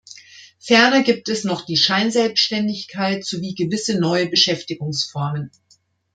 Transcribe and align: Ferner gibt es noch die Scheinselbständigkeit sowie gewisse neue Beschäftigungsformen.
Ferner 0.57 1.03
gibt 1.03 1.29
es 1.29 1.43
noch 1.43 1.61
die 1.63 1.77
Scheinselbständigkeit 1.77 3.23
sowie 3.23 3.53
gewisse 3.53 3.99
neue 3.99 4.27
Beschäftigungsformen. 4.27 5.51